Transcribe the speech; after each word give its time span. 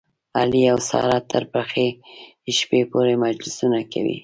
علي 0.39 0.63
او 0.73 0.79
ساره 0.89 1.19
تر 1.31 1.43
پخې 1.53 1.87
شپې 2.57 2.81
پورې 2.91 3.13
مجلسونه 3.23 3.79
کوي. 3.91 4.17